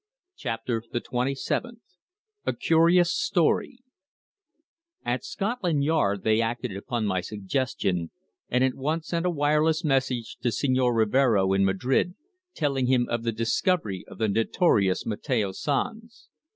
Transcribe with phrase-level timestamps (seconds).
[0.35, 1.99] CHAPTER THE TWENTY SEVENTH
[2.47, 3.83] A CURIOUS STORY
[5.05, 8.09] At Scotland Yard they acted upon my suggestion,
[8.49, 12.15] and at once sent a wireless message to Señor Rivero in Madrid,
[12.55, 16.29] telling him of the discovery of the notorious Mateo Sanz.